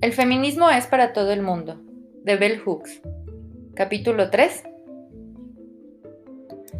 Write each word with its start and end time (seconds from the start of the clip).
El 0.00 0.14
feminismo 0.14 0.70
es 0.70 0.86
para 0.86 1.12
todo 1.12 1.30
el 1.30 1.42
mundo, 1.42 1.78
de 2.24 2.36
Bell 2.36 2.58
Hooks. 2.60 3.02
Capítulo 3.74 4.30
3. 4.30 4.62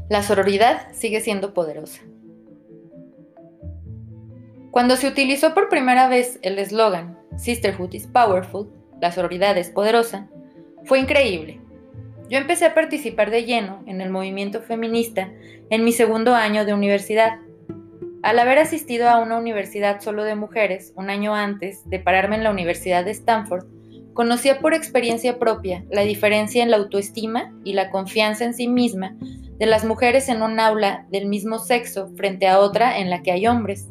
La 0.09 0.23
sororidad 0.23 0.91
sigue 0.93 1.21
siendo 1.21 1.53
poderosa. 1.53 2.01
Cuando 4.71 4.97
se 4.97 5.07
utilizó 5.07 5.53
por 5.53 5.69
primera 5.69 6.09
vez 6.09 6.39
el 6.41 6.59
eslogan 6.59 7.19
Sisterhood 7.37 7.93
is 7.93 8.07
Powerful, 8.07 8.71
la 9.03 9.13
sororidad 9.13 9.59
es 9.59 9.69
poderosa, 9.69 10.31
fue 10.85 10.99
increíble. 10.99 11.61
Yo 12.31 12.39
empecé 12.39 12.65
a 12.65 12.75
participar 12.75 13.31
de 13.31 13.45
lleno 13.45 13.83
en 13.87 14.01
el 14.01 14.09
movimiento 14.09 14.63
feminista 14.63 15.31
en 15.69 15.85
mi 15.85 15.93
segundo 15.93 16.35
año 16.35 16.65
de 16.65 16.73
universidad 16.73 17.39
al 18.23 18.39
haber 18.39 18.59
asistido 18.59 19.09
a 19.09 19.19
una 19.19 19.39
universidad 19.39 20.01
solo 20.01 20.25
de 20.25 20.35
mujeres 20.35 20.93
un 20.97 21.09
año 21.09 21.35
antes 21.35 21.89
de 21.89 21.99
pararme 21.99 22.37
en 22.37 22.45
la 22.45 22.51
Universidad 22.51 23.05
de 23.05 23.13
Stanford, 23.13 23.65
conocía 24.13 24.61
por 24.61 24.75
experiencia 24.75 25.39
propia 25.39 25.85
la 25.91 26.03
diferencia 26.03 26.63
en 26.63 26.71
la 26.71 26.77
autoestima 26.77 27.55
y 27.65 27.73
la 27.73 27.91
confianza 27.91 28.45
en 28.45 28.55
sí 28.55 28.69
misma 28.69 29.17
de 29.59 29.67
las 29.67 29.85
mujeres 29.85 30.29
en 30.29 30.43
un 30.43 30.61
aula 30.61 31.07
del 31.11 31.27
mismo 31.27 31.59
sexo 31.59 32.09
frente 32.17 32.47
a 32.47 32.59
otra 32.59 32.99
en 32.99 33.09
la 33.09 33.23
que 33.23 33.33
hay 33.33 33.47
hombres. 33.47 33.89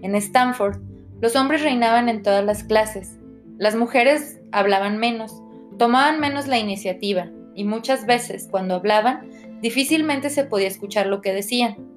En 0.00 0.14
Stanford, 0.16 0.80
los 1.20 1.36
hombres 1.36 1.62
reinaban 1.62 2.08
en 2.08 2.22
todas 2.22 2.44
las 2.44 2.64
clases. 2.64 3.18
Las 3.58 3.76
mujeres 3.76 4.40
hablaban 4.50 4.98
menos, 4.98 5.40
tomaban 5.78 6.18
menos 6.18 6.48
la 6.48 6.58
iniciativa 6.58 7.30
y 7.54 7.64
muchas 7.64 8.06
veces, 8.06 8.48
cuando 8.50 8.74
hablaban, 8.74 9.28
difícilmente 9.60 10.30
se 10.30 10.44
podía 10.44 10.68
escuchar 10.68 11.06
lo 11.06 11.20
que 11.20 11.32
decían. 11.32 11.91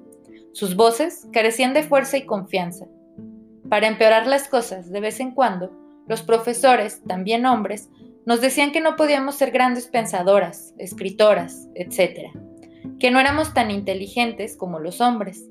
Sus 0.56 0.74
voces 0.74 1.28
carecían 1.34 1.74
de 1.74 1.82
fuerza 1.82 2.16
y 2.16 2.22
confianza. 2.22 2.86
Para 3.68 3.88
empeorar 3.88 4.26
las 4.26 4.48
cosas, 4.48 4.90
de 4.90 5.00
vez 5.00 5.20
en 5.20 5.32
cuando, 5.32 5.70
los 6.08 6.22
profesores, 6.22 7.02
también 7.06 7.44
hombres, 7.44 7.90
nos 8.24 8.40
decían 8.40 8.72
que 8.72 8.80
no 8.80 8.96
podíamos 8.96 9.34
ser 9.34 9.50
grandes 9.50 9.86
pensadoras, 9.86 10.72
escritoras, 10.78 11.68
etc., 11.74 12.30
que 12.98 13.10
no 13.10 13.20
éramos 13.20 13.52
tan 13.52 13.70
inteligentes 13.70 14.56
como 14.56 14.78
los 14.78 15.02
hombres. 15.02 15.44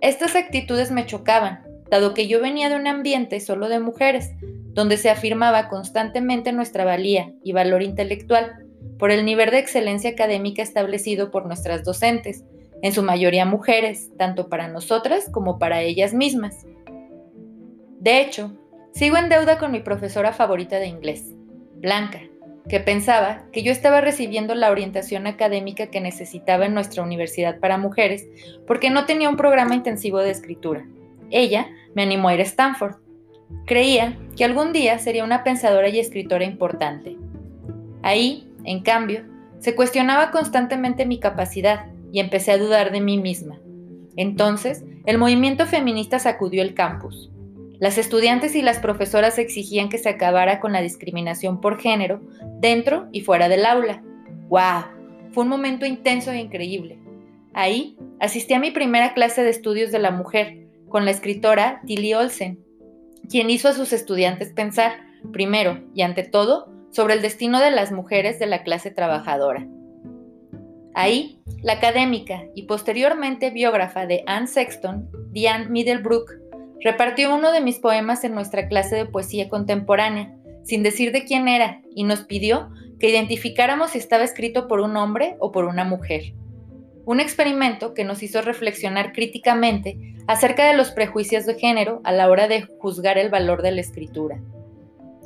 Estas 0.00 0.34
actitudes 0.34 0.90
me 0.90 1.04
chocaban, 1.04 1.66
dado 1.90 2.14
que 2.14 2.26
yo 2.26 2.40
venía 2.40 2.70
de 2.70 2.76
un 2.76 2.86
ambiente 2.86 3.38
solo 3.38 3.68
de 3.68 3.80
mujeres, 3.80 4.30
donde 4.68 4.96
se 4.96 5.10
afirmaba 5.10 5.68
constantemente 5.68 6.52
nuestra 6.52 6.86
valía 6.86 7.34
y 7.44 7.52
valor 7.52 7.82
intelectual 7.82 8.64
por 8.98 9.10
el 9.10 9.26
nivel 9.26 9.50
de 9.50 9.58
excelencia 9.58 10.08
académica 10.08 10.62
establecido 10.62 11.30
por 11.30 11.44
nuestras 11.44 11.84
docentes, 11.84 12.46
en 12.82 12.92
su 12.92 13.02
mayoría 13.02 13.46
mujeres, 13.46 14.10
tanto 14.18 14.48
para 14.48 14.68
nosotras 14.68 15.28
como 15.30 15.58
para 15.58 15.80
ellas 15.80 16.12
mismas. 16.12 16.66
De 18.00 18.20
hecho, 18.20 18.52
sigo 18.92 19.16
en 19.16 19.28
deuda 19.28 19.58
con 19.58 19.70
mi 19.70 19.80
profesora 19.80 20.32
favorita 20.32 20.78
de 20.78 20.88
inglés, 20.88 21.32
Blanca, 21.76 22.20
que 22.68 22.80
pensaba 22.80 23.44
que 23.52 23.62
yo 23.62 23.70
estaba 23.70 24.00
recibiendo 24.00 24.56
la 24.56 24.70
orientación 24.70 25.28
académica 25.28 25.86
que 25.86 26.00
necesitaba 26.00 26.66
en 26.66 26.74
nuestra 26.74 27.04
universidad 27.04 27.60
para 27.60 27.78
mujeres 27.78 28.26
porque 28.66 28.90
no 28.90 29.06
tenía 29.06 29.28
un 29.28 29.36
programa 29.36 29.76
intensivo 29.76 30.18
de 30.18 30.30
escritura. 30.30 30.84
Ella 31.30 31.68
me 31.94 32.02
animó 32.02 32.28
a 32.28 32.34
ir 32.34 32.40
a 32.40 32.44
Stanford. 32.44 32.96
Creía 33.66 34.18
que 34.36 34.44
algún 34.44 34.72
día 34.72 34.98
sería 34.98 35.24
una 35.24 35.44
pensadora 35.44 35.88
y 35.88 36.00
escritora 36.00 36.44
importante. 36.44 37.16
Ahí, 38.02 38.48
en 38.64 38.82
cambio, 38.82 39.24
se 39.60 39.76
cuestionaba 39.76 40.32
constantemente 40.32 41.06
mi 41.06 41.20
capacidad 41.20 41.91
y 42.12 42.20
empecé 42.20 42.52
a 42.52 42.58
dudar 42.58 42.92
de 42.92 43.00
mí 43.00 43.18
misma. 43.18 43.58
Entonces, 44.16 44.84
el 45.06 45.18
movimiento 45.18 45.66
feminista 45.66 46.18
sacudió 46.18 46.62
el 46.62 46.74
campus. 46.74 47.30
Las 47.80 47.98
estudiantes 47.98 48.54
y 48.54 48.62
las 48.62 48.78
profesoras 48.78 49.38
exigían 49.38 49.88
que 49.88 49.98
se 49.98 50.08
acabara 50.08 50.60
con 50.60 50.72
la 50.72 50.82
discriminación 50.82 51.60
por 51.60 51.80
género 51.80 52.20
dentro 52.60 53.08
y 53.10 53.22
fuera 53.22 53.48
del 53.48 53.66
aula. 53.66 54.02
¡Wow! 54.48 54.84
Fue 55.32 55.42
un 55.42 55.48
momento 55.48 55.86
intenso 55.86 56.30
e 56.30 56.38
increíble. 56.38 56.98
Ahí 57.54 57.96
asistí 58.20 58.54
a 58.54 58.60
mi 58.60 58.70
primera 58.70 59.14
clase 59.14 59.42
de 59.42 59.50
estudios 59.50 59.90
de 59.90 59.98
la 59.98 60.10
mujer 60.12 60.66
con 60.88 61.04
la 61.04 61.10
escritora 61.10 61.80
Tilly 61.86 62.14
Olsen, 62.14 62.60
quien 63.28 63.50
hizo 63.50 63.68
a 63.68 63.72
sus 63.72 63.92
estudiantes 63.92 64.52
pensar, 64.52 64.92
primero 65.32 65.80
y 65.94 66.02
ante 66.02 66.22
todo, 66.22 66.70
sobre 66.90 67.14
el 67.14 67.22
destino 67.22 67.58
de 67.60 67.70
las 67.70 67.90
mujeres 67.90 68.38
de 68.38 68.46
la 68.46 68.62
clase 68.62 68.90
trabajadora. 68.90 69.66
Ahí, 70.94 71.40
la 71.62 71.74
académica 71.74 72.44
y 72.54 72.64
posteriormente 72.64 73.50
biógrafa 73.50 74.06
de 74.06 74.24
Anne 74.26 74.46
Sexton, 74.46 75.08
Diane 75.30 75.68
Middlebrook, 75.68 76.30
repartió 76.80 77.34
uno 77.34 77.50
de 77.52 77.60
mis 77.60 77.78
poemas 77.78 78.24
en 78.24 78.34
nuestra 78.34 78.68
clase 78.68 78.96
de 78.96 79.06
poesía 79.06 79.48
contemporánea, 79.48 80.34
sin 80.64 80.82
decir 80.82 81.12
de 81.12 81.24
quién 81.24 81.48
era, 81.48 81.80
y 81.94 82.04
nos 82.04 82.24
pidió 82.24 82.70
que 82.98 83.08
identificáramos 83.08 83.92
si 83.92 83.98
estaba 83.98 84.24
escrito 84.24 84.68
por 84.68 84.80
un 84.80 84.96
hombre 84.96 85.36
o 85.40 85.50
por 85.50 85.64
una 85.64 85.84
mujer. 85.84 86.34
Un 87.04 87.20
experimento 87.20 87.94
que 87.94 88.04
nos 88.04 88.22
hizo 88.22 88.42
reflexionar 88.42 89.12
críticamente 89.12 89.98
acerca 90.26 90.66
de 90.66 90.76
los 90.76 90.90
prejuicios 90.90 91.46
de 91.46 91.54
género 91.54 92.00
a 92.04 92.12
la 92.12 92.28
hora 92.28 92.48
de 92.48 92.62
juzgar 92.78 93.18
el 93.18 93.30
valor 93.30 93.62
de 93.62 93.72
la 93.72 93.80
escritura. 93.80 94.40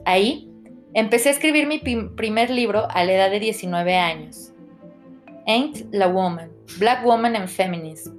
Ahí, 0.04 0.48
empecé 0.94 1.28
a 1.28 1.32
escribir 1.32 1.66
mi 1.66 1.78
primer 1.78 2.50
libro 2.50 2.86
a 2.90 3.04
la 3.04 3.12
edad 3.12 3.30
de 3.30 3.40
19 3.40 3.96
años. 3.96 4.52
Ain't 5.48 5.86
la 5.92 6.08
Woman, 6.08 6.50
Black 6.80 7.04
Woman 7.04 7.36
and 7.36 7.46
Feminism. 7.46 8.14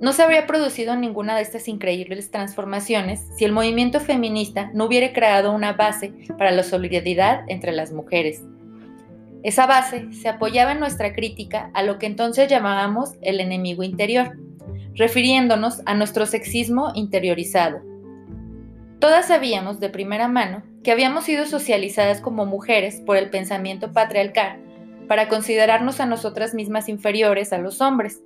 No 0.00 0.12
se 0.12 0.24
habría 0.24 0.44
producido 0.48 0.96
ninguna 0.96 1.36
de 1.36 1.42
estas 1.42 1.68
increíbles 1.68 2.32
transformaciones 2.32 3.28
si 3.36 3.44
el 3.44 3.52
movimiento 3.52 4.00
feminista 4.00 4.68
no 4.74 4.86
hubiera 4.86 5.12
creado 5.12 5.52
una 5.52 5.74
base 5.74 6.12
para 6.36 6.50
la 6.50 6.64
solidaridad 6.64 7.44
entre 7.46 7.70
las 7.70 7.92
mujeres. 7.92 8.42
Esa 9.44 9.68
base 9.68 10.12
se 10.12 10.28
apoyaba 10.28 10.72
en 10.72 10.80
nuestra 10.80 11.14
crítica 11.14 11.70
a 11.72 11.84
lo 11.84 11.98
que 12.00 12.06
entonces 12.06 12.48
llamábamos 12.48 13.12
el 13.22 13.38
enemigo 13.38 13.84
interior, 13.84 14.36
refiriéndonos 14.94 15.82
a 15.86 15.94
nuestro 15.94 16.26
sexismo 16.26 16.90
interiorizado. 16.96 17.80
Todas 18.98 19.28
sabíamos 19.28 19.78
de 19.78 19.88
primera 19.88 20.26
mano 20.26 20.64
que 20.82 20.90
habíamos 20.90 21.22
sido 21.26 21.46
socializadas 21.46 22.20
como 22.20 22.44
mujeres 22.44 23.00
por 23.06 23.16
el 23.16 23.30
pensamiento 23.30 23.92
patriarcal 23.92 24.65
para 25.08 25.28
considerarnos 25.28 26.00
a 26.00 26.06
nosotras 26.06 26.54
mismas 26.54 26.88
inferiores 26.88 27.52
a 27.52 27.58
los 27.58 27.80
hombres, 27.80 28.22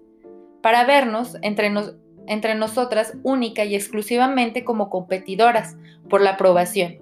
para 0.63 0.85
vernos 0.85 1.37
entre, 1.43 2.55
nosotras 2.55 3.15
única 3.23 3.65
y 3.65 3.75
exclusivamente 3.75 4.65
como 4.65 4.91
competidoras 4.91 5.77
por 6.09 6.21
la 6.21 6.31
aprobación, 6.31 6.99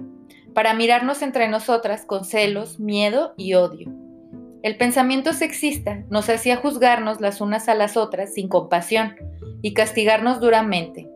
para 0.55 0.75
mirarnos 0.75 1.23
entre 1.23 1.49
nosotras 1.49 2.05
con 2.05 2.25
celos, 2.25 2.79
miedo 2.81 3.35
y 3.37 3.55
odio. 3.55 3.93
El 4.63 4.77
pensamiento 4.77 5.33
sexista 5.33 6.05
nos 6.11 6.29
hacía 6.29 6.57
juzgarnos 6.57 7.21
las 7.21 7.41
unas 7.41 7.69
a 7.69 7.75
las 7.75 7.97
otras 7.97 8.35
sin 8.35 8.49
compasión 8.49 9.15
y 9.63 9.73
castigarnos 9.73 10.41
duramente. 10.41 11.09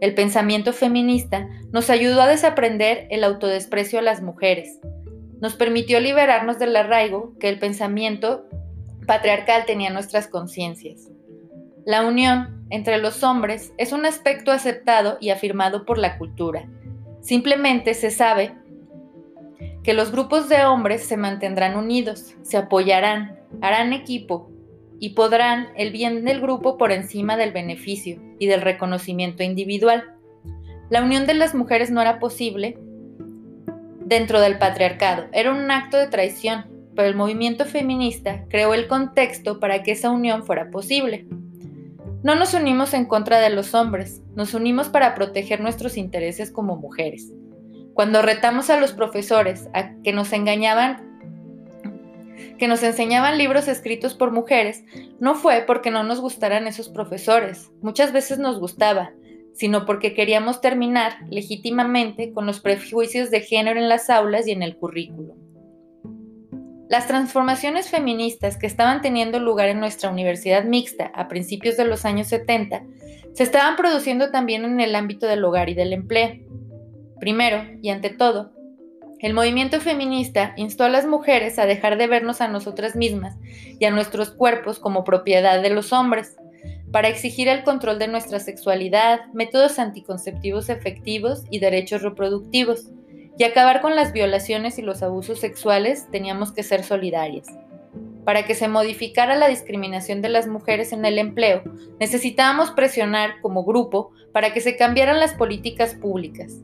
El 0.00 0.14
pensamiento 0.14 0.72
feminista 0.72 1.48
nos 1.70 1.90
ayudó 1.90 2.22
a 2.22 2.26
desaprender 2.26 3.06
el 3.10 3.22
autodesprecio 3.22 4.00
a 4.00 4.02
las 4.02 4.20
mujeres, 4.20 4.80
nos 5.42 5.56
permitió 5.56 5.98
liberarnos 5.98 6.60
del 6.60 6.76
arraigo 6.76 7.36
que 7.40 7.48
el 7.48 7.58
pensamiento 7.58 8.46
patriarcal 9.08 9.64
tenía 9.66 9.88
en 9.88 9.94
nuestras 9.94 10.28
conciencias. 10.28 11.10
La 11.84 12.06
unión 12.06 12.64
entre 12.70 12.98
los 12.98 13.24
hombres 13.24 13.74
es 13.76 13.92
un 13.92 14.06
aspecto 14.06 14.52
aceptado 14.52 15.18
y 15.20 15.30
afirmado 15.30 15.84
por 15.84 15.98
la 15.98 16.16
cultura. 16.16 16.68
Simplemente 17.20 17.94
se 17.94 18.12
sabe 18.12 18.54
que 19.82 19.94
los 19.94 20.12
grupos 20.12 20.48
de 20.48 20.64
hombres 20.64 21.02
se 21.02 21.16
mantendrán 21.16 21.76
unidos, 21.76 22.36
se 22.42 22.56
apoyarán, 22.56 23.40
harán 23.60 23.92
equipo 23.92 24.48
y 25.00 25.10
podrán 25.10 25.70
el 25.76 25.90
bien 25.90 26.24
del 26.24 26.40
grupo 26.40 26.78
por 26.78 26.92
encima 26.92 27.36
del 27.36 27.50
beneficio 27.50 28.22
y 28.38 28.46
del 28.46 28.60
reconocimiento 28.60 29.42
individual. 29.42 30.04
La 30.88 31.02
unión 31.02 31.26
de 31.26 31.34
las 31.34 31.52
mujeres 31.52 31.90
no 31.90 32.00
era 32.00 32.20
posible 32.20 32.78
dentro 34.12 34.42
del 34.42 34.58
patriarcado. 34.58 35.24
Era 35.32 35.50
un 35.52 35.70
acto 35.70 35.96
de 35.96 36.06
traición, 36.06 36.66
pero 36.94 37.08
el 37.08 37.16
movimiento 37.16 37.64
feminista 37.64 38.44
creó 38.50 38.74
el 38.74 38.86
contexto 38.86 39.58
para 39.58 39.82
que 39.82 39.92
esa 39.92 40.10
unión 40.10 40.44
fuera 40.44 40.70
posible. 40.70 41.26
No 42.22 42.34
nos 42.34 42.52
unimos 42.52 42.92
en 42.92 43.06
contra 43.06 43.40
de 43.40 43.48
los 43.48 43.74
hombres, 43.74 44.20
nos 44.36 44.52
unimos 44.52 44.90
para 44.90 45.14
proteger 45.14 45.62
nuestros 45.62 45.96
intereses 45.96 46.50
como 46.50 46.76
mujeres. 46.76 47.32
Cuando 47.94 48.20
retamos 48.20 48.68
a 48.68 48.78
los 48.78 48.92
profesores 48.92 49.70
a 49.72 49.94
que 50.02 50.12
nos 50.12 50.34
engañaban 50.34 51.10
que 52.58 52.68
nos 52.68 52.82
enseñaban 52.82 53.38
libros 53.38 53.66
escritos 53.66 54.14
por 54.14 54.30
mujeres, 54.30 54.84
no 55.20 55.34
fue 55.34 55.64
porque 55.66 55.90
no 55.90 56.04
nos 56.04 56.20
gustaran 56.20 56.66
esos 56.66 56.90
profesores, 56.90 57.72
muchas 57.80 58.12
veces 58.12 58.38
nos 58.38 58.60
gustaba, 58.60 59.12
sino 59.54 59.84
porque 59.84 60.14
queríamos 60.14 60.60
terminar 60.60 61.14
legítimamente 61.30 62.32
con 62.32 62.46
los 62.46 62.60
prejuicios 62.60 63.30
de 63.30 63.40
género 63.40 63.78
en 63.78 63.88
las 63.88 64.10
aulas 64.10 64.46
y 64.46 64.52
en 64.52 64.62
el 64.62 64.76
currículo. 64.76 65.34
Las 66.88 67.06
transformaciones 67.06 67.88
feministas 67.88 68.58
que 68.58 68.66
estaban 68.66 69.00
teniendo 69.00 69.40
lugar 69.40 69.68
en 69.68 69.80
nuestra 69.80 70.10
universidad 70.10 70.64
mixta 70.64 71.10
a 71.14 71.26
principios 71.26 71.76
de 71.76 71.86
los 71.86 72.04
años 72.04 72.26
70 72.28 72.82
se 73.32 73.42
estaban 73.42 73.76
produciendo 73.76 74.30
también 74.30 74.64
en 74.64 74.78
el 74.78 74.94
ámbito 74.94 75.26
del 75.26 75.42
hogar 75.44 75.70
y 75.70 75.74
del 75.74 75.94
empleo. 75.94 76.36
Primero, 77.18 77.64
y 77.80 77.88
ante 77.88 78.10
todo, 78.10 78.52
el 79.20 79.34
movimiento 79.34 79.80
feminista 79.80 80.52
instó 80.56 80.84
a 80.84 80.88
las 80.88 81.06
mujeres 81.06 81.58
a 81.58 81.64
dejar 81.64 81.96
de 81.96 82.08
vernos 82.08 82.40
a 82.40 82.48
nosotras 82.48 82.96
mismas 82.96 83.38
y 83.78 83.84
a 83.84 83.90
nuestros 83.90 84.30
cuerpos 84.30 84.78
como 84.78 85.04
propiedad 85.04 85.62
de 85.62 85.70
los 85.70 85.92
hombres, 85.92 86.36
para 86.92 87.08
exigir 87.08 87.48
el 87.48 87.64
control 87.64 87.98
de 87.98 88.06
nuestra 88.06 88.38
sexualidad, 88.38 89.20
métodos 89.32 89.78
anticonceptivos 89.78 90.68
efectivos 90.68 91.44
y 91.50 91.58
derechos 91.58 92.02
reproductivos, 92.02 92.90
y 93.38 93.44
acabar 93.44 93.80
con 93.80 93.96
las 93.96 94.12
violaciones 94.12 94.78
y 94.78 94.82
los 94.82 95.02
abusos 95.02 95.40
sexuales 95.40 96.06
teníamos 96.10 96.52
que 96.52 96.62
ser 96.62 96.84
solidarias. 96.84 97.48
Para 98.24 98.44
que 98.44 98.54
se 98.54 98.68
modificara 98.68 99.34
la 99.36 99.48
discriminación 99.48 100.20
de 100.20 100.28
las 100.28 100.46
mujeres 100.46 100.92
en 100.92 101.04
el 101.06 101.18
empleo, 101.18 101.62
necesitábamos 101.98 102.70
presionar 102.72 103.40
como 103.40 103.64
grupo 103.64 104.10
para 104.32 104.52
que 104.52 104.60
se 104.60 104.76
cambiaran 104.76 105.18
las 105.18 105.32
políticas 105.34 105.94
públicas. 105.94 106.58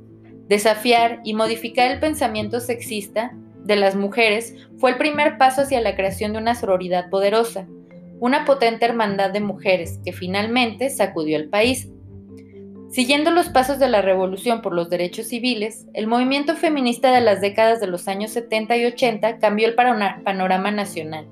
Desafiar 0.46 1.20
y 1.24 1.34
modificar 1.34 1.90
el 1.90 2.00
pensamiento 2.00 2.60
sexista 2.60 3.32
de 3.64 3.76
las 3.76 3.96
mujeres 3.96 4.54
fue 4.76 4.90
el 4.90 4.98
primer 4.98 5.38
paso 5.38 5.62
hacia 5.62 5.81
la 5.81 5.96
creación 5.96 6.32
de 6.32 6.38
una 6.38 6.54
sororidad 6.54 7.10
poderosa, 7.10 7.66
una 8.20 8.44
potente 8.44 8.85
hermandad 8.85 9.31
de 9.31 9.41
mujeres 9.41 10.00
que 10.05 10.12
finalmente 10.12 10.91
sacudió 10.91 11.37
el 11.37 11.49
país. 11.49 11.88
Siguiendo 12.91 13.31
los 13.31 13.50
pasos 13.50 13.79
de 13.79 13.88
la 13.88 14.00
revolución 14.00 14.62
por 14.62 14.73
los 14.73 14.88
derechos 14.88 15.26
civiles, 15.26 15.87
el 15.93 16.06
movimiento 16.06 16.56
feminista 16.56 17.12
de 17.12 17.20
las 17.20 17.41
décadas 17.41 17.81
de 17.81 17.87
los 17.87 18.09
años 18.09 18.31
70 18.31 18.76
y 18.79 18.87
80 18.87 19.38
cambió 19.38 19.69
el 19.69 19.75
panorama 19.75 20.70
nacional. 20.70 21.29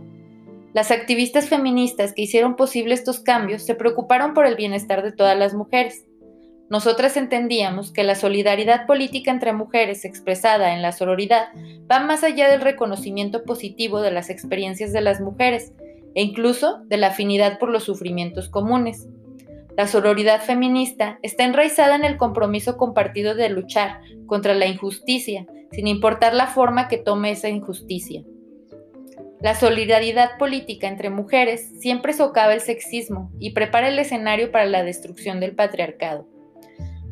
Las 0.75 0.91
activistas 0.91 1.49
feministas 1.49 2.13
que 2.13 2.23
hicieron 2.23 2.55
posible 2.57 2.93
estos 2.93 3.21
cambios 3.21 3.63
se 3.63 3.75
preocuparon 3.75 4.35
por 4.35 4.45
el 4.45 4.57
bienestar 4.57 5.03
de 5.03 5.13
todas 5.13 5.39
las 5.39 5.55
mujeres. 5.55 6.05
Nosotras 6.69 7.17
entendíamos 7.17 7.93
que 7.93 8.05
la 8.05 8.15
solidaridad 8.15 8.87
política 8.87 9.31
entre 9.31 9.55
mujeres 9.55 10.05
expresada 10.05 10.75
en 10.75 10.83
la 10.83 10.93
sororidad 10.93 11.49
va 11.91 12.01
más 12.01 12.25
allá 12.25 12.51
del 12.51 12.61
reconocimiento 12.61 13.45
positivo 13.45 14.03
de 14.03 14.11
las 14.11 14.29
experiencias 14.29 14.93
de 14.93 15.01
las 15.01 15.23
mujeres 15.23 15.73
e 16.17 16.23
incluso 16.23 16.81
de 16.87 16.97
la 16.97 17.09
afinidad 17.09 17.59
por 17.59 17.69
los 17.69 17.85
sufrimientos 17.85 18.49
comunes. 18.49 19.07
La 19.77 19.87
sororidad 19.87 20.41
feminista 20.41 21.19
está 21.23 21.45
enraizada 21.45 21.95
en 21.95 22.05
el 22.05 22.17
compromiso 22.17 22.79
compartido 22.79 23.35
de 23.35 23.51
luchar 23.51 24.01
contra 24.25 24.55
la 24.55 24.67
injusticia, 24.67 25.47
sin 25.71 25.87
importar 25.87 26.33
la 26.33 26.47
forma 26.47 26.89
que 26.89 26.97
tome 26.97 27.33
esa 27.33 27.51
injusticia. 27.51 28.25
La 29.43 29.55
solidaridad 29.55 30.39
política 30.39 30.89
entre 30.89 31.11
mujeres 31.11 31.71
siempre 31.79 32.15
socava 32.15 32.55
el 32.55 32.63
sexismo 32.63 33.31
y 33.39 33.51
prepara 33.51 33.89
el 33.89 33.99
escenario 33.99 34.51
para 34.51 34.65
la 34.65 34.83
destrucción 34.83 35.39
del 35.39 35.55
patriarcado. 35.55 36.27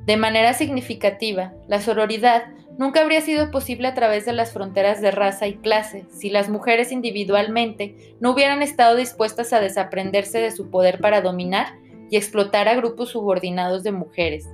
De 0.07 0.17
manera 0.17 0.55
significativa, 0.55 1.53
la 1.69 1.83
sororidad 1.83 2.45
nunca 2.79 3.01
habría 3.01 3.21
sido 3.21 3.51
posible 3.51 3.89
a 3.89 3.95
través 3.95 4.25
de 4.25 4.33
las 4.33 4.53
fronteras 4.53 5.01
de 5.01 5.11
raza 5.11 5.47
y 5.47 5.55
clase 5.55 6.05
si 6.11 6.31
las 6.31 6.49
mujeres 6.49 6.93
individualmente 6.93 8.17
no 8.21 8.33
hubieran 8.33 8.63
estado 8.63 8.97
dispuestas 8.97 9.53
a 9.53 9.61
desaprenderse 9.61 10.39
de 10.39 10.51
su 10.51 10.71
poder 10.71 11.01
para 11.01 11.21
dominar 11.21 11.79
y 12.11 12.17
explotar 12.17 12.69
a 12.69 12.75
grupos 12.75 13.11
subordinados 13.11 13.83
de 13.83 13.93
mujeres. 13.93 14.49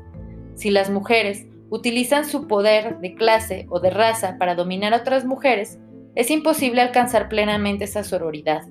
Si 0.54 0.70
las 0.70 0.90
mujeres 0.90 1.46
utilizan 1.70 2.24
su 2.26 2.46
poder 2.46 2.98
de 2.98 3.14
clase 3.14 3.66
o 3.70 3.80
de 3.80 3.90
raza 3.90 4.36
para 4.38 4.54
dominar 4.54 4.92
a 4.92 4.98
otras 4.98 5.24
mujeres, 5.24 5.78
es 6.14 6.30
imposible 6.30 6.80
alcanzar 6.80 7.28
plenamente 7.28 7.84
esa 7.84 8.02
sororidad. 8.02 8.62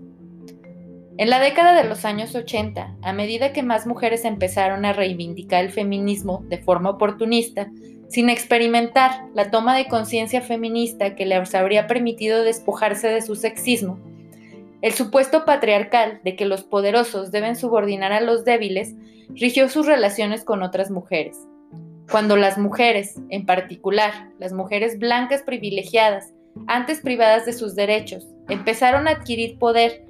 En 1.20 1.30
la 1.30 1.42
década 1.42 1.74
de 1.74 1.84
los 1.84 2.06
años 2.06 2.34
80, 2.34 2.96
a 3.02 3.12
medida 3.12 3.52
que 3.52 3.62
más 3.62 3.86
mujeres 3.86 4.24
empezaron 4.24 4.86
a 4.86 4.94
reivindicar 4.94 5.66
el 5.66 5.70
feminismo 5.70 6.46
de 6.48 6.60
forma 6.60 6.92
oportunista, 6.92 7.70
sin 8.08 8.30
experimentar 8.30 9.26
la 9.34 9.52
toma 9.52 9.76
de 9.76 9.90
conciencia 9.90 10.40
feminista 10.40 11.16
que 11.16 11.26
les 11.26 11.54
habría 11.56 11.88
permitido 11.88 12.46
despojarse 12.46 13.10
de 13.10 13.22
su 13.22 13.36
sexismo, 13.36 14.00
el 14.82 14.94
supuesto 14.94 15.44
patriarcal 15.44 16.22
de 16.24 16.38
que 16.38 16.46
los 16.46 16.64
poderosos 16.64 17.32
deben 17.32 17.58
subordinar 17.58 18.14
a 18.14 18.22
los 18.22 18.46
débiles 18.46 18.96
rigió 19.28 19.68
sus 19.68 19.88
relaciones 19.88 20.46
con 20.46 20.64
otras 20.64 20.90
mujeres. 20.90 21.38
Cuando 22.10 22.38
las 22.38 22.58
mujeres, 22.58 23.20
en 23.30 23.46
particular 23.46 24.30
las 24.40 24.54
mujeres 24.54 24.98
blancas 24.98 25.42
privilegiadas, 25.42 26.34
antes 26.68 27.02
privadas 27.02 27.46
de 27.46 27.52
sus 27.52 27.76
derechos, 27.76 28.26
empezaron 28.48 29.10
a 29.10 29.12
adquirir 29.12 29.60
poder, 29.60 30.06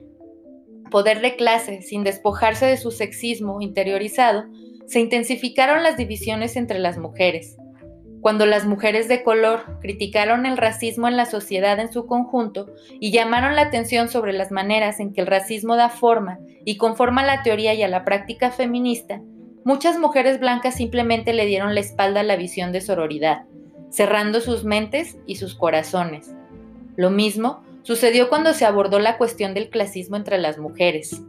poder 0.89 1.21
de 1.21 1.35
clase 1.35 1.81
sin 1.81 2.03
despojarse 2.03 2.65
de 2.65 2.77
su 2.77 2.91
sexismo 2.91 3.61
interiorizado, 3.61 4.45
se 4.87 4.99
intensificaron 4.99 5.83
las 5.83 5.97
divisiones 5.97 6.55
entre 6.55 6.79
las 6.79 6.97
mujeres. 6.97 7.57
Cuando 8.21 8.45
las 8.45 8.65
mujeres 8.65 9.07
de 9.07 9.23
color 9.23 9.79
criticaron 9.79 10.45
el 10.45 10.57
racismo 10.57 11.07
en 11.07 11.15
la 11.15 11.25
sociedad 11.25 11.79
en 11.79 11.91
su 11.91 12.05
conjunto 12.05 12.67
y 12.99 13.11
llamaron 13.11 13.55
la 13.55 13.61
atención 13.61 14.09
sobre 14.09 14.33
las 14.33 14.51
maneras 14.51 14.99
en 14.99 15.13
que 15.13 15.21
el 15.21 15.27
racismo 15.27 15.77
da 15.77 15.89
forma 15.89 16.39
y 16.65 16.75
conforma 16.75 17.21
a 17.21 17.25
la 17.25 17.43
teoría 17.43 17.73
y 17.73 17.83
a 17.83 17.87
la 17.87 18.03
práctica 18.03 18.51
feminista, 18.51 19.21
muchas 19.63 19.97
mujeres 19.97 20.39
blancas 20.39 20.75
simplemente 20.75 21.31
le 21.31 21.45
dieron 21.45 21.75
la 21.75 21.79
espalda 21.79 22.19
a 22.19 22.23
la 22.23 22.35
visión 22.35 22.73
de 22.73 22.81
sororidad, 22.81 23.43
cerrando 23.89 24.41
sus 24.41 24.65
mentes 24.65 25.17
y 25.25 25.35
sus 25.35 25.55
corazones. 25.55 26.35
Lo 26.97 27.11
mismo 27.11 27.61
sucedió 27.89 28.29
cuando 28.29 28.53
se 28.53 28.65
abordó 28.65 28.99
la 28.99 29.17
cuestión 29.17 29.55
del 29.55 29.71
clasismo 29.71 30.15
entre 30.15 30.37
las 30.37 30.59
mujeres. 30.59 31.23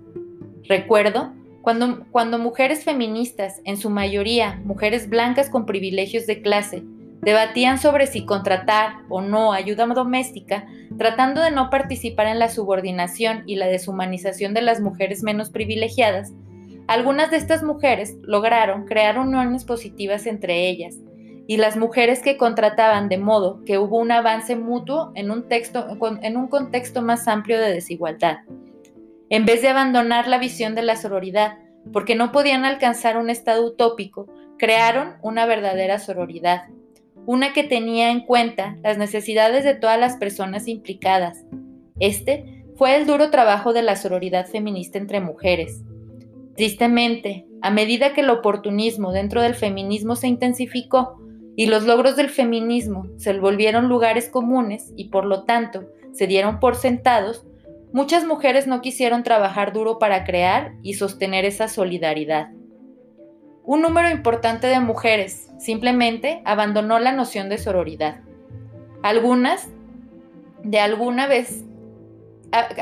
Recuerdo 0.64 1.32
cuando, 1.62 2.04
cuando 2.10 2.38
mujeres 2.38 2.84
feministas, 2.84 3.62
en 3.64 3.78
su 3.78 3.88
mayoría 3.88 4.60
mujeres 4.62 5.08
blancas 5.08 5.48
con 5.48 5.64
privilegios 5.64 6.26
de 6.26 6.42
clase, 6.42 6.82
debatían 7.22 7.78
sobre 7.78 8.06
si 8.06 8.26
contratar 8.26 8.96
o 9.08 9.22
no 9.22 9.54
ayuda 9.54 9.86
doméstica, 9.86 10.66
tratando 10.98 11.40
de 11.40 11.50
no 11.50 11.70
participar 11.70 12.26
en 12.26 12.38
la 12.38 12.50
subordinación 12.50 13.42
y 13.46 13.56
la 13.56 13.66
deshumanización 13.66 14.52
de 14.52 14.60
las 14.60 14.82
mujeres 14.82 15.22
menos 15.22 15.48
privilegiadas, 15.48 16.34
algunas 16.88 17.30
de 17.30 17.38
estas 17.38 17.62
mujeres 17.62 18.16
lograron 18.20 18.84
crear 18.84 19.18
uniones 19.18 19.64
positivas 19.64 20.26
entre 20.26 20.68
ellas, 20.68 20.96
y 21.46 21.56
las 21.56 21.76
mujeres 21.76 22.20
que 22.20 22.36
contrataban 22.36 23.08
de 23.08 23.18
modo 23.18 23.62
que 23.64 23.78
hubo 23.78 23.98
un 23.98 24.12
avance 24.12 24.56
mutuo 24.56 25.12
en 25.14 25.30
un, 25.30 25.48
texto, 25.48 25.86
en 26.22 26.36
un 26.36 26.48
contexto 26.48 27.02
más 27.02 27.26
amplio 27.28 27.58
de 27.58 27.72
desigualdad. 27.72 28.38
En 29.30 29.46
vez 29.46 29.62
de 29.62 29.68
abandonar 29.68 30.28
la 30.28 30.38
visión 30.38 30.74
de 30.74 30.82
la 30.82 30.96
sororidad, 30.96 31.58
porque 31.92 32.14
no 32.14 32.32
podían 32.32 32.64
alcanzar 32.64 33.16
un 33.16 33.30
estado 33.30 33.66
utópico, 33.66 34.28
crearon 34.58 35.14
una 35.22 35.46
verdadera 35.46 35.98
sororidad, 35.98 36.64
una 37.26 37.52
que 37.52 37.64
tenía 37.64 38.10
en 38.10 38.20
cuenta 38.20 38.76
las 38.82 38.98
necesidades 38.98 39.64
de 39.64 39.74
todas 39.74 39.98
las 39.98 40.16
personas 40.16 40.68
implicadas. 40.68 41.44
Este 41.98 42.64
fue 42.76 42.96
el 42.96 43.06
duro 43.06 43.30
trabajo 43.30 43.72
de 43.72 43.82
la 43.82 43.96
sororidad 43.96 44.46
feminista 44.46 44.98
entre 44.98 45.20
mujeres. 45.20 45.82
Tristemente, 46.56 47.46
a 47.62 47.70
medida 47.70 48.14
que 48.14 48.22
el 48.22 48.30
oportunismo 48.30 49.12
dentro 49.12 49.42
del 49.42 49.54
feminismo 49.54 50.16
se 50.16 50.28
intensificó, 50.28 51.19
y 51.60 51.66
los 51.66 51.84
logros 51.84 52.16
del 52.16 52.30
feminismo 52.30 53.06
se 53.18 53.38
volvieron 53.38 53.86
lugares 53.86 54.30
comunes 54.30 54.94
y 54.96 55.10
por 55.10 55.26
lo 55.26 55.44
tanto 55.44 55.84
se 56.10 56.26
dieron 56.26 56.58
por 56.58 56.74
sentados, 56.74 57.44
muchas 57.92 58.24
mujeres 58.24 58.66
no 58.66 58.80
quisieron 58.80 59.24
trabajar 59.24 59.74
duro 59.74 59.98
para 59.98 60.24
crear 60.24 60.72
y 60.82 60.94
sostener 60.94 61.44
esa 61.44 61.68
solidaridad. 61.68 62.48
Un 63.62 63.82
número 63.82 64.08
importante 64.08 64.68
de 64.68 64.80
mujeres 64.80 65.50
simplemente 65.58 66.40
abandonó 66.46 66.98
la 66.98 67.12
noción 67.12 67.50
de 67.50 67.58
sororidad. 67.58 68.22
Algunas 69.02 69.68
de 70.62 70.80
alguna 70.80 71.26
vez 71.26 71.66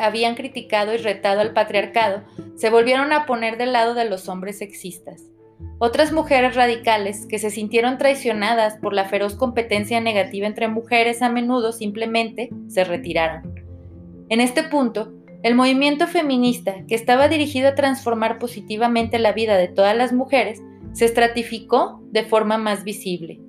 habían 0.00 0.36
criticado 0.36 0.94
y 0.94 0.98
retado 0.98 1.40
al 1.40 1.52
patriarcado, 1.52 2.22
se 2.54 2.70
volvieron 2.70 3.12
a 3.12 3.26
poner 3.26 3.58
del 3.58 3.72
lado 3.72 3.94
de 3.94 4.04
los 4.04 4.28
hombres 4.28 4.58
sexistas. 4.58 5.24
Otras 5.78 6.12
mujeres 6.12 6.56
radicales 6.56 7.26
que 7.26 7.38
se 7.38 7.50
sintieron 7.50 7.98
traicionadas 7.98 8.78
por 8.78 8.92
la 8.92 9.04
feroz 9.04 9.34
competencia 9.34 10.00
negativa 10.00 10.46
entre 10.46 10.68
mujeres 10.68 11.22
a 11.22 11.28
menudo 11.28 11.72
simplemente 11.72 12.50
se 12.66 12.84
retiraron. 12.84 13.54
En 14.28 14.40
este 14.40 14.64
punto, 14.64 15.12
el 15.44 15.54
movimiento 15.54 16.08
feminista, 16.08 16.84
que 16.88 16.96
estaba 16.96 17.28
dirigido 17.28 17.68
a 17.68 17.74
transformar 17.76 18.38
positivamente 18.38 19.20
la 19.20 19.32
vida 19.32 19.56
de 19.56 19.68
todas 19.68 19.96
las 19.96 20.12
mujeres, 20.12 20.60
se 20.92 21.04
estratificó 21.04 22.02
de 22.10 22.24
forma 22.24 22.58
más 22.58 22.82
visible. 22.82 23.40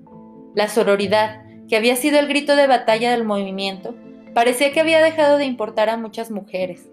La 0.53 0.67
sororidad, 0.67 1.41
que 1.67 1.77
había 1.77 1.95
sido 1.95 2.19
el 2.19 2.27
grito 2.27 2.55
de 2.55 2.67
batalla 2.67 3.09
del 3.09 3.25
movimiento, 3.25 3.95
parecía 4.35 4.71
que 4.71 4.79
había 4.79 5.01
dejado 5.01 5.37
de 5.37 5.45
importar 5.45 5.89
a 5.89 5.97
muchas 5.97 6.29
mujeres. 6.29 6.89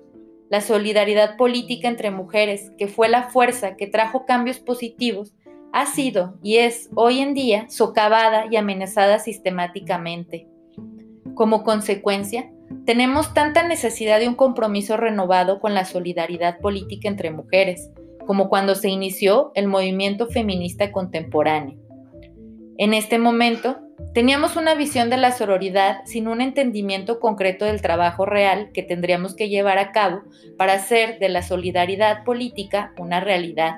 La 0.49 0.61
solidaridad 0.61 1.37
política 1.37 1.89
entre 1.89 2.11
mujeres, 2.11 2.71
que 2.79 2.87
fue 2.87 3.09
la 3.09 3.25
fuerza 3.25 3.77
que 3.77 3.87
trajo 3.87 4.27
cambios 4.27 4.61
positivos, 4.61 5.35
ha 5.73 5.87
sido 5.87 6.39
y 6.43 6.59
es 6.59 6.89
hoy 6.95 7.19
en 7.19 7.35
día 7.35 7.67
socavada 7.69 8.47
y 8.51 8.57
amenazada 8.57 9.19
sistemáticamente. 9.19 10.47
Como 11.35 11.65
consecuencia, 11.65 12.51
tenemos 12.85 13.35
tanta 13.35 13.67
necesidad 13.67 14.21
de 14.21 14.29
un 14.29 14.37
compromiso 14.37 14.97
renovado 14.97 15.61
con 15.61 15.75
la 15.75 15.85
solidaridad 15.85 16.61
política 16.61 17.09
entre 17.09 17.31
mujeres, 17.31 17.91
como 18.27 18.49
cuando 18.49 18.75
se 18.75 18.89
inició 18.89 19.53
el 19.55 19.67
movimiento 19.67 20.29
feminista 20.29 20.93
contemporáneo. 20.93 21.79
En 22.79 22.95
este 22.95 23.19
momento, 23.19 23.79
Teníamos 24.13 24.57
una 24.57 24.75
visión 24.75 25.11
de 25.11 25.17
la 25.17 25.33
sororidad 25.33 26.01
sin 26.05 26.29
un 26.29 26.41
entendimiento 26.41 27.21
concreto 27.21 27.65
del 27.65 27.83
trabajo 27.83 28.27
real 28.27 28.71
que 28.73 28.83
tendríamos 28.83 29.35
que 29.35 29.49
llevar 29.49 29.79
a 29.79 29.93
cabo 29.93 30.23
para 30.57 30.75
hacer 30.75 31.19
de 31.19 31.29
la 31.29 31.43
solidaridad 31.43 32.25
política 32.25 32.93
una 32.99 33.21
realidad. 33.21 33.77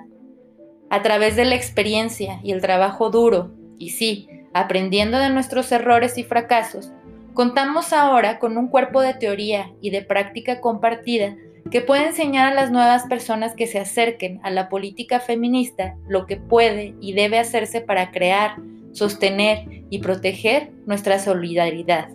A 0.91 1.03
través 1.03 1.37
de 1.37 1.45
la 1.45 1.55
experiencia 1.55 2.41
y 2.43 2.53
el 2.53 2.61
trabajo 2.61 3.11
duro, 3.11 3.53
y 3.79 3.91
sí, 3.91 4.29
aprendiendo 4.55 5.19
de 5.19 5.31
nuestros 5.31 5.71
errores 5.71 6.19
y 6.19 6.25
fracasos, 6.25 6.93
contamos 7.35 7.93
ahora 7.93 8.39
con 8.39 8.57
un 8.59 8.69
cuerpo 8.69 9.01
de 9.01 9.15
teoría 9.15 9.71
y 9.81 9.91
de 9.91 10.03
práctica 10.03 10.61
compartida 10.61 11.37
que 11.71 11.81
puede 11.81 12.07
enseñar 12.07 12.51
a 12.51 12.55
las 12.55 12.71
nuevas 12.71 13.05
personas 13.05 13.55
que 13.55 13.67
se 13.67 13.79
acerquen 13.79 14.41
a 14.43 14.51
la 14.51 14.69
política 14.69 15.21
feminista 15.21 15.97
lo 16.09 16.27
que 16.27 16.37
puede 16.37 16.95
y 17.01 17.13
debe 17.13 17.39
hacerse 17.39 17.81
para 17.81 18.11
crear, 18.11 18.57
sostener 18.93 19.85
y 19.91 19.99
proteger 20.01 20.73
nuestra 20.87 21.19
solidaridad. 21.19 22.09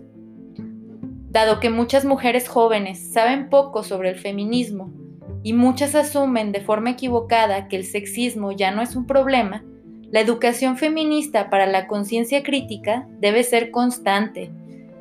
Dado 1.30 1.60
que 1.60 1.70
muchas 1.70 2.06
mujeres 2.06 2.48
jóvenes 2.48 3.12
saben 3.12 3.50
poco 3.50 3.84
sobre 3.84 4.10
el 4.10 4.15
feminismo 4.15 4.94
y 5.42 5.53
muchas 5.53 5.96
asumen 5.96 6.51
de 6.51 6.62
forma 6.62 6.92
equivocada 6.92 7.68
que 7.68 7.75
el 7.75 7.86
sexismo 7.86 8.51
ya 8.51 8.72
no 8.72 8.82
es 8.82 8.96
un 8.96 9.06
problema, 9.06 9.63
la 10.13 10.20
educación 10.20 10.77
feminista 10.77 11.50
para 11.50 11.65
la 11.65 11.88
conciencia 11.88 12.44
crítica 12.44 13.08
debe 13.20 13.44
ser 13.44 13.72
constante. 13.72 14.51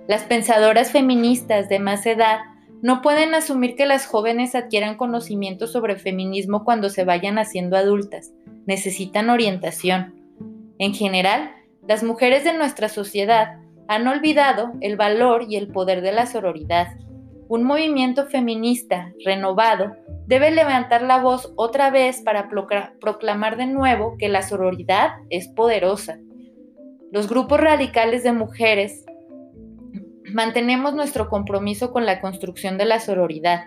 Las 0.09 0.23
pensadoras 0.23 0.91
feministas 0.91 1.69
de 1.69 1.79
más 1.79 2.07
edad 2.07 2.39
no 2.81 3.03
pueden 3.03 3.35
asumir 3.35 3.77
que 3.77 3.85
las 3.85 4.07
jóvenes 4.07 4.55
adquieran 4.55 4.97
conocimiento 4.97 5.67
sobre 5.67 5.97
feminismo 5.97 6.65
cuando 6.65 6.89
se 6.89 7.05
vayan 7.05 7.39
haciendo 7.39 7.77
adultas. 7.77 8.33
Necesitan 8.65 9.29
orientación. 9.29 10.15
En 10.79 10.95
general, 10.95 11.53
las 11.87 12.05
mujeres 12.05 12.45
de 12.45 12.53
nuestra 12.53 12.89
sociedad 12.89 13.59
han 13.89 14.07
olvidado 14.07 14.73
el 14.81 14.97
valor 14.97 15.47
y 15.49 15.57
el 15.57 15.69
poder 15.69 16.01
de 16.01 16.13
la 16.13 16.27
sororidad. 16.27 16.97
Un 17.49 17.65
movimiento 17.65 18.27
feminista 18.27 19.13
renovado 19.25 19.93
debe 20.27 20.51
levantar 20.51 21.03
la 21.03 21.21
voz 21.21 21.53
otra 21.57 21.91
vez 21.91 22.23
para 22.23 22.49
proclamar 23.01 23.57
de 23.57 23.67
nuevo 23.67 24.17
que 24.17 24.29
la 24.29 24.43
sororidad 24.43 25.11
es 25.29 25.49
poderosa. 25.49 26.19
Los 27.11 27.29
grupos 27.29 27.61
radicales 27.61 28.23
de 28.23 28.33
mujeres 28.33 29.05
mantenemos 30.33 30.95
nuestro 30.95 31.29
compromiso 31.29 31.93
con 31.93 32.07
la 32.07 32.21
construcción 32.21 32.79
de 32.79 32.87
la 32.87 33.01
sororidad, 33.01 33.67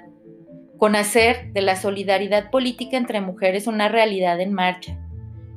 con 0.78 0.96
hacer 0.96 1.52
de 1.52 1.62
la 1.62 1.76
solidaridad 1.76 2.50
política 2.50 2.98
entre 2.98 3.22
mujeres 3.22 3.68
una 3.68 3.90
realidad 3.90 4.40
en 4.40 4.54
marcha. 4.54 4.98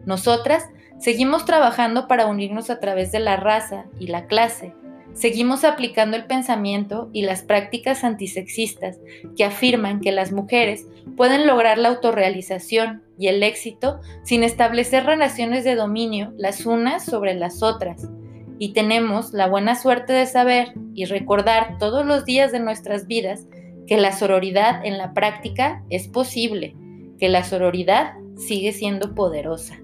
Nosotras 0.04 0.68
Seguimos 0.98 1.44
trabajando 1.44 2.08
para 2.08 2.26
unirnos 2.26 2.70
a 2.70 2.80
través 2.80 3.12
de 3.12 3.20
la 3.20 3.36
raza 3.36 3.86
y 4.00 4.08
la 4.08 4.26
clase. 4.26 4.74
Seguimos 5.14 5.64
aplicando 5.64 6.16
el 6.16 6.26
pensamiento 6.26 7.08
y 7.12 7.22
las 7.22 7.42
prácticas 7.42 8.02
antisexistas 8.02 8.98
que 9.36 9.44
afirman 9.44 10.00
que 10.00 10.12
las 10.12 10.32
mujeres 10.32 10.86
pueden 11.16 11.46
lograr 11.46 11.78
la 11.78 11.88
autorrealización 11.88 13.02
y 13.16 13.28
el 13.28 13.42
éxito 13.42 14.00
sin 14.22 14.42
establecer 14.42 15.06
relaciones 15.06 15.64
de 15.64 15.76
dominio 15.76 16.32
las 16.36 16.66
unas 16.66 17.04
sobre 17.04 17.34
las 17.34 17.62
otras. 17.62 18.08
Y 18.58 18.72
tenemos 18.72 19.32
la 19.32 19.46
buena 19.46 19.76
suerte 19.76 20.12
de 20.12 20.26
saber 20.26 20.72
y 20.94 21.04
recordar 21.04 21.78
todos 21.78 22.04
los 22.04 22.24
días 22.24 22.50
de 22.50 22.58
nuestras 22.58 23.06
vidas 23.06 23.46
que 23.86 23.96
la 23.96 24.12
sororidad 24.12 24.84
en 24.84 24.98
la 24.98 25.14
práctica 25.14 25.84
es 25.90 26.08
posible, 26.08 26.74
que 27.18 27.28
la 27.28 27.44
sororidad 27.44 28.14
sigue 28.36 28.72
siendo 28.72 29.14
poderosa. 29.14 29.78